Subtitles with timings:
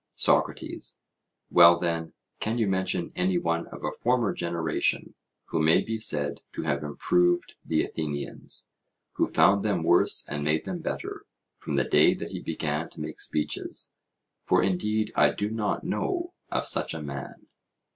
[0.15, 0.97] SOCRATES:
[1.51, 5.13] Well, then, can you mention any one of a former generation,
[5.49, 8.67] who may be said to have improved the Athenians,
[9.17, 11.27] who found them worse and made them better,
[11.59, 13.91] from the day that he began to make speeches?
[14.43, 17.45] for, indeed, I do not know of such a man.